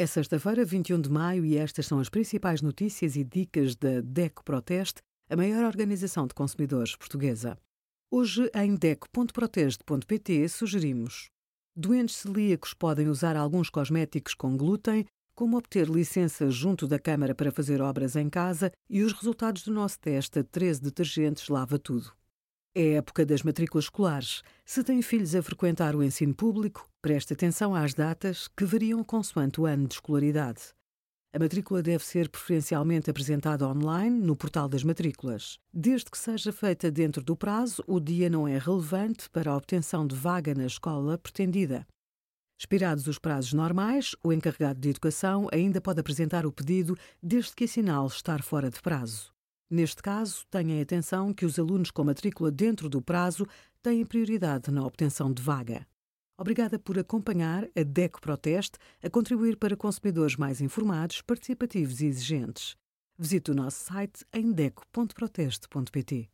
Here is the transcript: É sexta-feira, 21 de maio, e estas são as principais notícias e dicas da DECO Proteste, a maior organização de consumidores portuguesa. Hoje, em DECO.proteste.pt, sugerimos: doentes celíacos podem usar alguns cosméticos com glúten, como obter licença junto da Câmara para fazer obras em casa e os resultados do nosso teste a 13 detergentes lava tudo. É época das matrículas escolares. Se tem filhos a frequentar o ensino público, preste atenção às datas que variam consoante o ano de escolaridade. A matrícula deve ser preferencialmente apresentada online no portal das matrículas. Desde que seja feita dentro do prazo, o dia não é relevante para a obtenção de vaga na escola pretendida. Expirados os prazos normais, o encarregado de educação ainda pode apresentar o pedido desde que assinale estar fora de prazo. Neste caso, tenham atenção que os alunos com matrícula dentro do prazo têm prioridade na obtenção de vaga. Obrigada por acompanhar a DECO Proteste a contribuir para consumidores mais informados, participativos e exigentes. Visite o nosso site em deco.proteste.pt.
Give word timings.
É 0.00 0.06
sexta-feira, 0.06 0.64
21 0.64 0.98
de 0.98 1.10
maio, 1.10 1.44
e 1.44 1.58
estas 1.58 1.84
são 1.84 1.98
as 2.00 2.08
principais 2.08 2.62
notícias 2.62 3.16
e 3.16 3.22
dicas 3.22 3.76
da 3.76 4.00
DECO 4.00 4.42
Proteste, 4.42 5.02
a 5.28 5.36
maior 5.36 5.62
organização 5.62 6.26
de 6.26 6.32
consumidores 6.32 6.96
portuguesa. 6.96 7.58
Hoje, 8.10 8.50
em 8.54 8.76
DECO.proteste.pt, 8.76 10.48
sugerimos: 10.48 11.28
doentes 11.76 12.16
celíacos 12.16 12.72
podem 12.72 13.08
usar 13.08 13.36
alguns 13.36 13.68
cosméticos 13.68 14.32
com 14.32 14.56
glúten, 14.56 15.04
como 15.34 15.58
obter 15.58 15.86
licença 15.86 16.50
junto 16.50 16.86
da 16.88 16.98
Câmara 16.98 17.34
para 17.34 17.52
fazer 17.52 17.82
obras 17.82 18.16
em 18.16 18.30
casa 18.30 18.72
e 18.88 19.02
os 19.02 19.12
resultados 19.12 19.64
do 19.64 19.70
nosso 19.70 20.00
teste 20.00 20.38
a 20.38 20.42
13 20.42 20.80
detergentes 20.80 21.46
lava 21.50 21.78
tudo. 21.78 22.10
É 22.72 22.92
época 22.92 23.26
das 23.26 23.42
matrículas 23.42 23.86
escolares. 23.86 24.42
Se 24.64 24.84
tem 24.84 25.02
filhos 25.02 25.34
a 25.34 25.42
frequentar 25.42 25.96
o 25.96 26.04
ensino 26.04 26.32
público, 26.32 26.88
preste 27.02 27.32
atenção 27.32 27.74
às 27.74 27.94
datas 27.94 28.46
que 28.56 28.64
variam 28.64 29.02
consoante 29.02 29.60
o 29.60 29.66
ano 29.66 29.88
de 29.88 29.94
escolaridade. 29.94 30.60
A 31.32 31.38
matrícula 31.40 31.82
deve 31.82 32.04
ser 32.04 32.28
preferencialmente 32.28 33.10
apresentada 33.10 33.66
online 33.66 34.20
no 34.20 34.36
portal 34.36 34.68
das 34.68 34.84
matrículas. 34.84 35.58
Desde 35.72 36.10
que 36.10 36.18
seja 36.18 36.52
feita 36.52 36.92
dentro 36.92 37.24
do 37.24 37.36
prazo, 37.36 37.82
o 37.88 37.98
dia 37.98 38.30
não 38.30 38.46
é 38.46 38.56
relevante 38.56 39.28
para 39.30 39.50
a 39.50 39.56
obtenção 39.56 40.06
de 40.06 40.14
vaga 40.14 40.54
na 40.54 40.66
escola 40.66 41.18
pretendida. 41.18 41.84
Expirados 42.56 43.08
os 43.08 43.18
prazos 43.18 43.52
normais, 43.52 44.14
o 44.22 44.32
encarregado 44.32 44.78
de 44.78 44.90
educação 44.90 45.48
ainda 45.52 45.80
pode 45.80 45.98
apresentar 45.98 46.46
o 46.46 46.52
pedido 46.52 46.96
desde 47.20 47.54
que 47.56 47.64
assinale 47.64 48.06
estar 48.06 48.42
fora 48.42 48.70
de 48.70 48.80
prazo. 48.80 49.32
Neste 49.70 50.02
caso, 50.02 50.44
tenham 50.50 50.82
atenção 50.82 51.32
que 51.32 51.46
os 51.46 51.56
alunos 51.56 51.92
com 51.92 52.02
matrícula 52.02 52.50
dentro 52.50 52.88
do 52.88 53.00
prazo 53.00 53.46
têm 53.80 54.04
prioridade 54.04 54.68
na 54.70 54.84
obtenção 54.84 55.32
de 55.32 55.40
vaga. 55.40 55.86
Obrigada 56.36 56.78
por 56.78 56.98
acompanhar 56.98 57.68
a 57.76 57.82
DECO 57.84 58.20
Proteste 58.20 58.78
a 59.00 59.08
contribuir 59.08 59.56
para 59.56 59.76
consumidores 59.76 60.36
mais 60.36 60.60
informados, 60.60 61.22
participativos 61.22 62.00
e 62.00 62.06
exigentes. 62.06 62.74
Visite 63.16 63.50
o 63.50 63.54
nosso 63.54 63.84
site 63.84 64.24
em 64.32 64.50
deco.proteste.pt. 64.50 66.30